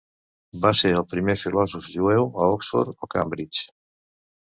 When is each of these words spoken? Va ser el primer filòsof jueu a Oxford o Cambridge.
Va 0.61 0.69
ser 0.77 0.89
el 1.01 1.03
primer 1.11 1.35
filòsof 1.41 1.89
jueu 1.97 2.25
a 2.45 2.47
Oxford 2.55 3.05
o 3.07 3.11
Cambridge. 3.17 3.67